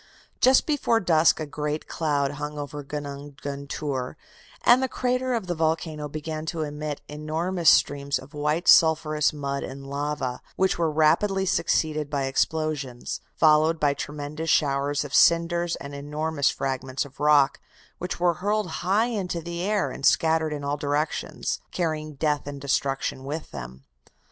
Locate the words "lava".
9.85-10.41